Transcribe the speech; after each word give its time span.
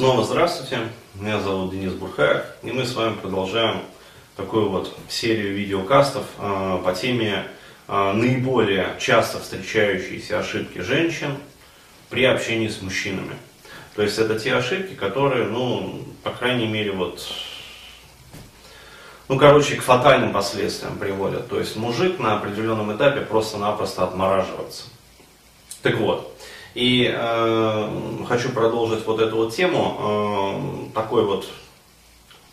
Снова 0.00 0.24
здравствуйте, 0.24 0.78
меня 1.14 1.40
зовут 1.40 1.72
Денис 1.72 1.92
Бурхаев, 1.92 2.42
и 2.62 2.72
мы 2.72 2.86
с 2.86 2.94
вами 2.94 3.16
продолжаем 3.16 3.82
такую 4.34 4.70
вот 4.70 4.96
серию 5.10 5.54
видеокастов 5.54 6.24
э, 6.38 6.80
по 6.82 6.94
теме 6.94 7.46
э, 7.86 8.12
наиболее 8.12 8.96
часто 8.98 9.40
встречающиеся 9.40 10.38
ошибки 10.38 10.78
женщин 10.78 11.36
при 12.08 12.24
общении 12.24 12.68
с 12.68 12.80
мужчинами. 12.80 13.36
То 13.94 14.00
есть 14.00 14.18
это 14.18 14.40
те 14.40 14.54
ошибки, 14.54 14.94
которые, 14.94 15.48
ну, 15.48 16.02
по 16.22 16.30
крайней 16.30 16.66
мере, 16.66 16.92
вот, 16.92 17.22
ну, 19.28 19.38
короче, 19.38 19.76
к 19.76 19.82
фатальным 19.82 20.32
последствиям 20.32 20.96
приводят. 20.96 21.50
То 21.50 21.58
есть 21.58 21.76
мужик 21.76 22.18
на 22.18 22.38
определенном 22.38 22.90
этапе 22.96 23.20
просто-напросто 23.20 24.04
отмораживается. 24.04 24.84
Так 25.82 25.98
вот, 25.98 26.34
и 26.74 27.10
э, 27.12 27.88
хочу 28.28 28.50
продолжить 28.50 29.04
вот 29.06 29.20
эту 29.20 29.36
вот 29.36 29.54
тему 29.54 30.90
э, 30.90 30.94
такой 30.94 31.24
вот, 31.24 31.46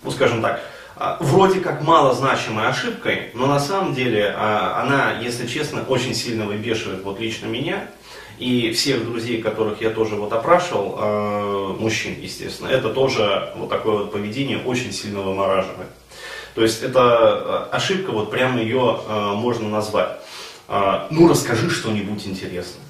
ну 0.03 0.11
скажем 0.11 0.41
так, 0.41 0.61
э, 0.95 1.17
вроде 1.19 1.59
как 1.59 1.83
малозначимой 1.83 2.67
ошибкой, 2.67 3.29
но 3.33 3.45
на 3.45 3.59
самом 3.59 3.93
деле 3.93 4.21
э, 4.21 4.33
она, 4.35 5.19
если 5.21 5.45
честно, 5.47 5.83
очень 5.87 6.15
сильно 6.15 6.45
выбешивает 6.45 7.03
вот 7.03 7.19
лично 7.19 7.45
меня 7.45 7.87
и 8.39 8.71
всех 8.71 9.05
друзей, 9.05 9.41
которых 9.41 9.81
я 9.81 9.89
тоже 9.89 10.15
вот 10.15 10.33
опрашивал, 10.33 10.97
э, 10.99 11.75
мужчин, 11.79 12.15
естественно, 12.19 12.69
это 12.69 12.89
тоже 12.89 13.53
вот 13.55 13.69
такое 13.69 13.97
вот 13.97 14.11
поведение 14.11 14.59
очень 14.59 14.91
сильно 14.91 15.21
вымораживает. 15.21 15.89
То 16.57 16.63
есть 16.63 16.81
это 16.81 17.69
э, 17.71 17.75
ошибка, 17.75 18.09
вот 18.11 18.31
прямо 18.31 18.59
ее 18.59 18.99
э, 19.07 19.31
можно 19.35 19.69
назвать. 19.69 20.09
Э, 20.67 21.07
ну 21.11 21.27
расскажи 21.27 21.69
что-нибудь 21.69 22.25
интересное. 22.25 22.86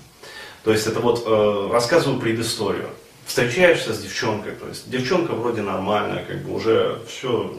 То 0.64 0.72
есть 0.72 0.88
это 0.88 1.00
вот 1.00 1.24
э, 1.26 1.70
рассказываю 1.72 2.20
предысторию. 2.20 2.90
Встречаешься 3.26 3.94
с 3.94 4.00
девчонкой, 4.00 4.54
то 4.54 4.68
есть 4.68 4.90
девчонка 4.90 5.34
вроде 5.34 5.62
нормальная, 5.62 6.24
как 6.24 6.44
бы 6.44 6.56
уже 6.56 7.02
все, 7.10 7.54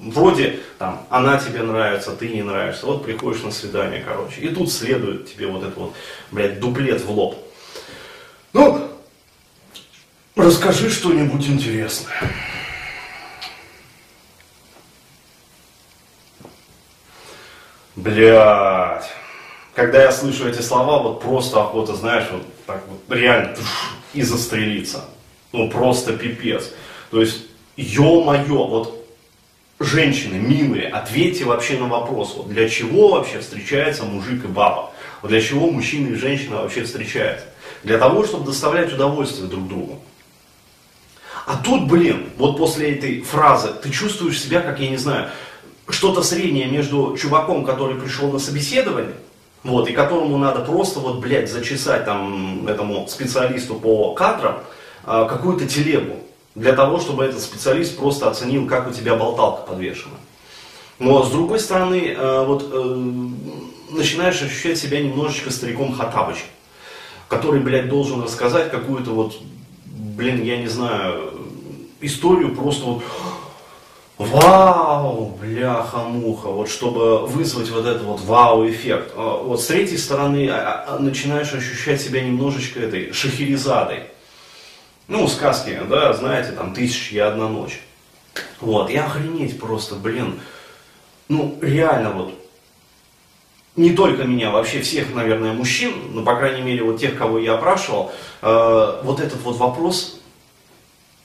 вроде 0.00 0.58
там 0.78 1.06
она 1.08 1.38
тебе 1.38 1.62
нравится, 1.62 2.12
ты 2.12 2.28
не 2.28 2.42
нравишься, 2.42 2.86
вот 2.86 3.04
приходишь 3.04 3.42
на 3.42 3.52
свидание, 3.52 4.02
короче, 4.04 4.40
и 4.40 4.48
тут 4.48 4.72
следует 4.72 5.32
тебе 5.32 5.46
вот 5.46 5.62
этот 5.62 5.76
вот, 5.76 5.94
блядь, 6.32 6.58
дуплет 6.58 7.00
в 7.00 7.10
лоб. 7.10 7.36
Ну, 8.52 8.88
расскажи 10.34 10.90
что-нибудь 10.90 11.46
интересное. 11.46 12.16
Блядь 17.94 18.77
когда 19.78 20.02
я 20.02 20.10
слышу 20.10 20.48
эти 20.48 20.60
слова, 20.60 20.98
вот 21.00 21.22
просто 21.22 21.60
охота, 21.60 21.94
знаешь, 21.94 22.26
вот 22.32 22.42
так 22.66 22.82
вот 22.88 23.16
реально 23.16 23.54
и 24.12 24.22
застрелиться. 24.22 25.04
Ну 25.52 25.70
просто 25.70 26.14
пипец. 26.14 26.72
То 27.12 27.20
есть, 27.20 27.44
ё-моё, 27.76 28.64
вот 28.64 29.06
женщины, 29.78 30.34
милые, 30.34 30.88
ответьте 30.88 31.44
вообще 31.44 31.78
на 31.78 31.86
вопрос, 31.86 32.34
вот 32.36 32.48
для 32.48 32.68
чего 32.68 33.10
вообще 33.10 33.38
встречается 33.38 34.02
мужик 34.02 34.44
и 34.44 34.48
баба? 34.48 34.90
Вот 35.22 35.28
для 35.28 35.40
чего 35.40 35.70
мужчина 35.70 36.08
и 36.08 36.16
женщина 36.16 36.56
вообще 36.56 36.82
встречаются? 36.82 37.46
Для 37.84 37.98
того, 37.98 38.24
чтобы 38.24 38.46
доставлять 38.46 38.92
удовольствие 38.92 39.46
друг 39.46 39.68
другу. 39.68 40.02
А 41.46 41.54
тут, 41.54 41.86
блин, 41.86 42.30
вот 42.36 42.58
после 42.58 42.96
этой 42.96 43.20
фразы 43.20 43.68
ты 43.80 43.92
чувствуешь 43.92 44.42
себя, 44.42 44.60
как, 44.60 44.80
я 44.80 44.90
не 44.90 44.96
знаю, 44.96 45.30
что-то 45.88 46.24
среднее 46.24 46.66
между 46.66 47.16
чуваком, 47.16 47.64
который 47.64 47.94
пришел 47.94 48.32
на 48.32 48.40
собеседование, 48.40 49.14
вот, 49.64 49.88
и 49.88 49.92
которому 49.92 50.38
надо 50.38 50.60
просто, 50.60 51.00
вот, 51.00 51.18
блядь, 51.18 51.50
зачесать 51.50 52.04
там 52.04 52.66
этому 52.66 53.06
специалисту 53.08 53.74
по 53.74 54.14
кадрам 54.14 54.58
э, 55.04 55.26
какую-то 55.28 55.66
телегу, 55.66 56.16
для 56.54 56.72
того, 56.72 56.98
чтобы 57.00 57.24
этот 57.24 57.40
специалист 57.40 57.96
просто 57.96 58.28
оценил, 58.28 58.66
как 58.66 58.88
у 58.88 58.92
тебя 58.92 59.14
болталка 59.14 59.62
подвешена. 59.62 60.16
Но 60.98 61.22
с 61.22 61.30
другой 61.30 61.60
стороны, 61.60 62.14
э, 62.16 62.44
вот, 62.44 62.68
э, 62.72 62.96
начинаешь 63.90 64.42
ощущать 64.42 64.78
себя 64.78 65.00
немножечко 65.00 65.50
стариком 65.50 65.92
Хатабычем, 65.92 66.46
который, 67.28 67.60
блядь, 67.60 67.88
должен 67.88 68.22
рассказать 68.22 68.70
какую-то 68.70 69.10
вот, 69.10 69.38
блин, 69.86 70.42
я 70.42 70.56
не 70.58 70.68
знаю, 70.68 71.32
историю 72.00 72.54
просто 72.54 72.86
вот, 72.86 73.02
вау, 74.18 75.38
бляха-муха, 75.40 76.48
вот 76.48 76.68
чтобы 76.68 77.26
вызвать 77.26 77.70
вот 77.70 77.86
этот 77.86 78.02
вот 78.02 78.20
вау-эффект. 78.20 79.12
А, 79.14 79.42
вот 79.42 79.62
с 79.62 79.66
третьей 79.66 79.96
стороны 79.96 80.48
а, 80.50 80.84
а, 80.86 80.98
начинаешь 80.98 81.52
ощущать 81.54 82.00
себя 82.00 82.20
немножечко 82.20 82.80
этой 82.80 83.12
шахерезадой. 83.12 84.04
Ну, 85.06 85.26
сказки, 85.28 85.80
да, 85.88 86.12
знаете, 86.12 86.52
там 86.52 86.74
«Тысяча 86.74 87.14
и 87.14 87.18
одна 87.18 87.48
ночь». 87.48 87.80
Вот, 88.60 88.90
и 88.90 88.96
охренеть 88.96 89.58
просто, 89.58 89.94
блин, 89.94 90.40
ну, 91.28 91.56
реально 91.62 92.10
вот, 92.10 92.34
не 93.76 93.92
только 93.92 94.24
меня, 94.24 94.50
вообще 94.50 94.80
всех, 94.80 95.14
наверное, 95.14 95.52
мужчин, 95.52 95.92
ну, 96.10 96.24
по 96.24 96.36
крайней 96.36 96.62
мере, 96.62 96.82
вот 96.82 97.00
тех, 97.00 97.16
кого 97.16 97.38
я 97.38 97.54
опрашивал, 97.54 98.12
э, 98.42 99.00
вот 99.02 99.20
этот 99.20 99.40
вот 99.42 99.56
вопрос 99.56 100.17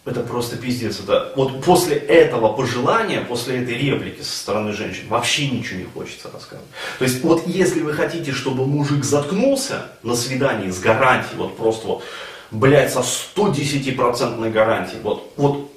это 0.06 0.20
просто 0.22 0.58
пиздец. 0.58 1.00
Это, 1.00 1.32
вот 1.36 1.64
после 1.64 1.96
этого 1.96 2.52
пожелания, 2.54 3.22
после 3.22 3.64
этой 3.64 3.78
реплики 3.78 4.22
со 4.22 4.38
стороны 4.38 4.74
женщин, 4.74 5.08
вообще 5.08 5.50
ничего 5.50 5.80
не 5.80 5.86
хочется 5.86 6.30
рассказывать. 6.32 6.70
То 7.00 7.06
есть, 7.06 7.24
вот 7.24 7.48
если 7.48 7.82
вы 7.82 7.94
хотите, 7.94 8.34
чтобы 8.34 8.66
мужик 8.66 9.04
заткнулся 9.04 9.92
на 10.04 10.16
свидании 10.16 10.70
с 10.70 10.80
гарантией, 10.80 11.38
вот 11.38 11.56
просто 11.56 11.88
вот, 11.88 12.04
блядь, 12.52 12.92
со 12.92 13.00
110% 13.00 14.52
гарантией, 14.52 15.00
вот, 15.02 15.32
вот 15.38 15.72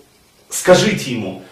скажите 0.49 1.13
ему, 1.13 1.45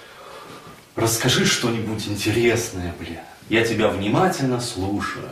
расскажи 0.97 1.47
что-нибудь 1.47 2.09
интересное, 2.09 2.93
бля, 2.99 3.25
я 3.49 3.65
тебя 3.65 3.89
внимательно 3.89 4.61
слушаю. 4.61 5.29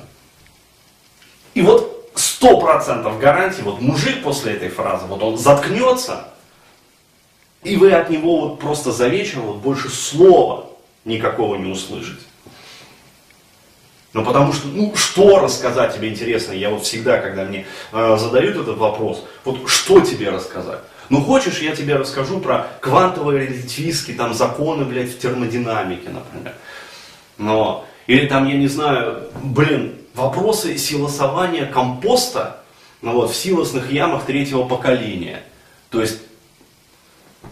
И 1.55 1.63
вот 1.63 2.11
сто 2.15 2.61
процентов 2.61 3.19
гарантии, 3.19 3.63
вот 3.63 3.81
мужик 3.81 4.23
после 4.23 4.53
этой 4.53 4.69
фразы, 4.69 5.07
вот 5.07 5.23
он 5.23 5.37
заткнется, 5.37 6.29
и 7.65 7.77
вы 7.77 7.93
от 7.93 8.11
него 8.11 8.41
вот 8.41 8.61
просто 8.61 8.93
за 8.93 9.09
вечер 9.09 9.41
вот 9.41 9.57
больше 9.57 9.89
слова 9.89 10.67
никакого 11.05 11.57
не 11.57 11.71
услышите. 11.71 12.23
Ну 14.13 14.25
потому 14.25 14.53
что, 14.53 14.69
ну 14.69 14.95
что 14.95 15.39
рассказать 15.39 15.95
тебе 15.95 16.09
интересно? 16.09 16.53
Я 16.53 16.71
вот 16.71 16.83
всегда, 16.83 17.19
когда 17.19 17.45
мне 17.45 17.67
э, 17.93 18.17
задают 18.19 18.57
этот 18.57 18.77
вопрос, 18.77 19.25
вот 19.45 19.69
что 19.69 20.01
тебе 20.01 20.31
рассказать? 20.31 20.81
Ну 21.09 21.23
хочешь, 21.23 21.61
я 21.61 21.75
тебе 21.75 21.97
расскажу 21.97 22.41
про 22.41 22.69
квантовые 22.81 23.47
релятивистские 23.47 24.17
там 24.17 24.35
законы, 24.35 24.85
блядь, 24.85 25.11
в 25.11 25.19
термодинамике, 25.19 26.11
например. 26.11 26.55
Но, 27.39 27.87
или 28.07 28.27
там, 28.27 28.47
я 28.47 28.55
не 28.55 28.69
знаю, 28.69 29.29
блин, 29.43 29.97
вопросы 30.15 30.77
силосования 30.77 31.67
компоста 31.67 32.63
ну, 33.01 33.13
вот, 33.13 33.31
в 33.31 33.37
силосных 33.37 33.91
ямах 33.91 34.25
третьего 34.25 34.65
поколения. 34.65 35.43
То 35.91 36.01
есть 36.01 36.19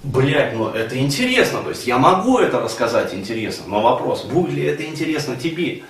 Блять, 0.03 0.55
ну 0.55 0.69
это 0.69 0.99
интересно, 0.99 1.63
то 1.63 1.69
есть 1.71 1.87
я 1.87 1.99
могу 1.99 2.39
это 2.39 2.59
рассказать 2.61 3.13
интересно, 3.13 3.65
но 3.67 3.83
вопрос, 3.83 4.25
будет 4.25 4.53
ли 4.53 4.65
это 4.65 4.85
интересно 4.85 5.37
тебе? 5.37 5.85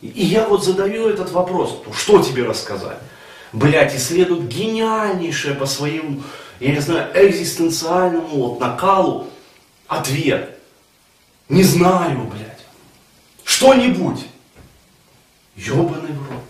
И 0.00 0.24
я 0.24 0.46
вот 0.46 0.64
задаю 0.64 1.08
этот 1.08 1.30
вопрос, 1.30 1.76
что 1.94 2.22
тебе 2.22 2.44
рассказать? 2.44 2.96
Блять, 3.52 3.94
исследуют 3.94 4.44
гениальнейшее 4.44 5.54
по 5.54 5.66
своему, 5.66 6.22
я 6.58 6.72
не 6.72 6.80
знаю, 6.80 7.10
экзистенциальному 7.14 8.28
вот 8.28 8.60
накалу 8.60 9.26
ответ. 9.86 10.56
Не 11.50 11.64
знаю, 11.64 12.20
блядь. 12.32 12.64
Что-нибудь. 13.44 14.24
Ебаный 15.56 16.12
в 16.12 16.30
рот. 16.30 16.44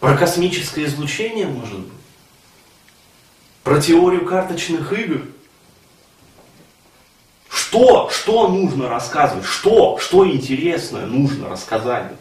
Про 0.00 0.16
космическое 0.16 0.86
излучение, 0.86 1.46
может 1.46 1.78
быть? 1.78 1.92
Про 3.62 3.80
теорию 3.80 4.24
карточных 4.24 4.92
игр? 4.94 5.26
Что? 7.50 8.08
Что 8.10 8.48
нужно 8.48 8.88
рассказывать? 8.88 9.44
Что? 9.44 9.98
Что 9.98 10.26
интересное 10.26 11.04
нужно 11.04 11.50
рассказать? 11.50 12.12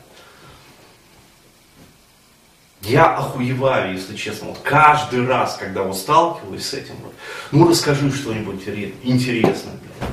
Я 2.81 3.15
охуеваю, 3.15 3.93
если 3.93 4.15
честно. 4.15 4.49
Вот 4.49 4.59
каждый 4.59 5.25
раз, 5.25 5.57
когда 5.57 5.83
вот 5.83 5.97
сталкиваюсь 5.97 6.65
с 6.65 6.73
этим, 6.73 6.95
вот, 7.01 7.13
ну 7.51 7.67
расскажи 7.67 8.11
что-нибудь 8.11 8.67
интересное, 9.03 9.73
блядь. 9.73 10.09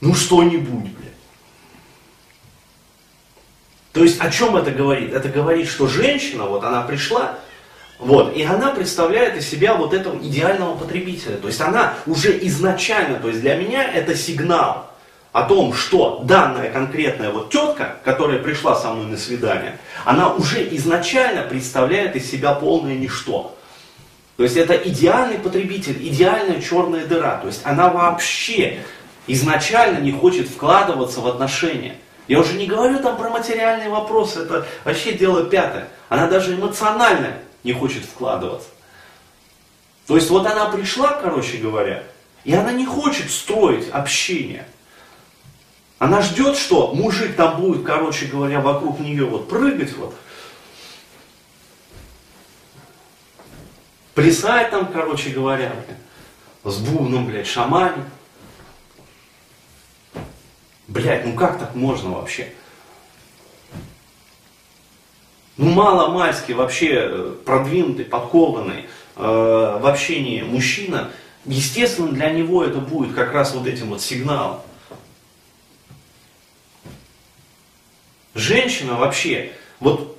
Ну 0.00 0.14
что-нибудь, 0.14 0.92
блядь. 0.92 1.13
То 3.94 4.02
есть 4.02 4.20
о 4.20 4.30
чем 4.30 4.56
это 4.56 4.72
говорит? 4.72 5.14
Это 5.14 5.28
говорит, 5.28 5.68
что 5.68 5.86
женщина, 5.86 6.44
вот 6.44 6.64
она 6.64 6.82
пришла, 6.82 7.38
вот, 7.98 8.36
и 8.36 8.42
она 8.42 8.72
представляет 8.72 9.36
из 9.36 9.48
себя 9.48 9.76
вот 9.76 9.94
этого 9.94 10.18
идеального 10.18 10.76
потребителя. 10.76 11.36
То 11.36 11.46
есть 11.46 11.60
она 11.60 11.94
уже 12.04 12.36
изначально, 12.46 13.20
то 13.20 13.28
есть 13.28 13.40
для 13.40 13.54
меня 13.54 13.88
это 13.90 14.16
сигнал. 14.16 14.90
о 15.34 15.42
том, 15.42 15.74
что 15.74 16.22
данная 16.22 16.70
конкретная 16.70 17.32
вот 17.32 17.50
тетка, 17.50 17.96
которая 18.04 18.38
пришла 18.38 18.76
со 18.76 18.92
мной 18.92 19.06
на 19.06 19.16
свидание, 19.16 19.80
она 20.04 20.32
уже 20.32 20.64
изначально 20.76 21.42
представляет 21.42 22.14
из 22.14 22.30
себя 22.30 22.52
полное 22.52 22.94
ничто. 22.94 23.56
То 24.36 24.44
есть 24.44 24.56
это 24.56 24.74
идеальный 24.74 25.38
потребитель, 25.38 25.96
идеальная 26.08 26.60
черная 26.62 27.04
дыра. 27.04 27.38
То 27.38 27.48
есть 27.48 27.62
она 27.64 27.88
вообще 27.88 28.78
изначально 29.26 29.98
не 29.98 30.12
хочет 30.12 30.48
вкладываться 30.48 31.20
в 31.20 31.26
отношения. 31.26 31.96
Я 32.26 32.40
уже 32.40 32.54
не 32.54 32.66
говорю 32.66 33.00
там 33.00 33.16
про 33.16 33.28
материальные 33.28 33.90
вопросы, 33.90 34.40
это 34.40 34.66
вообще 34.84 35.12
дело 35.12 35.44
пятое. 35.44 35.88
Она 36.08 36.26
даже 36.26 36.54
эмоционально 36.54 37.34
не 37.64 37.72
хочет 37.72 38.04
вкладываться. 38.04 38.68
То 40.06 40.16
есть 40.16 40.30
вот 40.30 40.46
она 40.46 40.66
пришла, 40.66 41.20
короче 41.20 41.58
говоря, 41.58 42.02
и 42.44 42.54
она 42.54 42.72
не 42.72 42.86
хочет 42.86 43.30
строить 43.30 43.88
общение. 43.90 44.66
Она 45.98 46.22
ждет, 46.22 46.56
что 46.56 46.92
мужик 46.94 47.36
там 47.36 47.60
будет, 47.60 47.84
короче 47.84 48.26
говоря, 48.26 48.60
вокруг 48.60 49.00
нее 49.00 49.24
вот 49.24 49.48
прыгать 49.48 49.94
вот. 49.94 50.14
Плясать 54.14 54.70
там, 54.70 54.92
короче 54.92 55.30
говоря, 55.30 55.72
с 56.62 56.76
бубном, 56.78 57.26
блядь, 57.26 57.46
шамане. 57.46 58.04
Блядь, 60.94 61.26
ну 61.26 61.34
как 61.34 61.58
так 61.58 61.74
можно 61.74 62.10
вообще? 62.10 62.52
Ну 65.56 65.70
мало 65.70 66.12
мальски 66.12 66.52
вообще 66.52 66.90
э, 66.92 67.34
продвинутый, 67.44 68.04
подкованный 68.04 68.82
э, 68.82 68.88
в 69.16 69.84
общении 69.84 70.42
мужчина, 70.42 71.10
естественно 71.46 72.12
для 72.12 72.30
него 72.30 72.62
это 72.62 72.78
будет 72.78 73.12
как 73.12 73.32
раз 73.32 73.54
вот 73.54 73.66
этим 73.66 73.88
вот 73.88 74.02
сигналом. 74.02 74.60
Женщина 78.36 78.94
вообще, 78.94 79.50
вот, 79.80 80.16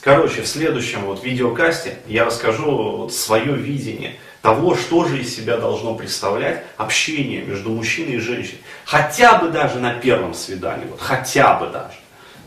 короче, 0.00 0.42
в 0.42 0.46
следующем 0.46 1.06
вот 1.06 1.24
видеокасте 1.24 1.98
я 2.06 2.24
расскажу 2.24 2.98
вот 2.98 3.12
свое 3.12 3.52
видение 3.56 4.14
того, 4.46 4.76
что 4.76 5.04
же 5.04 5.18
из 5.18 5.34
себя 5.34 5.56
должно 5.56 5.96
представлять 5.96 6.62
общение 6.76 7.42
между 7.42 7.70
мужчиной 7.70 8.12
и 8.12 8.18
женщиной. 8.18 8.60
Хотя 8.84 9.38
бы 9.38 9.48
даже 9.48 9.80
на 9.80 9.94
первом 9.94 10.34
свидании, 10.34 10.84
вот 10.84 11.00
хотя 11.00 11.54
бы 11.54 11.66
даже. 11.66 11.96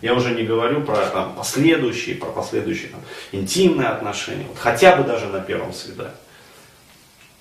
Я 0.02 0.14
уже 0.14 0.34
не 0.34 0.44
говорю 0.44 0.80
про 0.80 0.96
там, 1.08 1.34
последующие, 1.36 2.16
про 2.16 2.28
последующие 2.28 2.88
там, 2.88 3.02
интимные 3.34 3.90
отношения, 3.90 4.46
вот, 4.48 4.58
хотя 4.58 4.96
бы 4.96 5.04
даже 5.04 5.26
на 5.26 5.42
первом 5.42 5.74
свидании. 5.74 6.14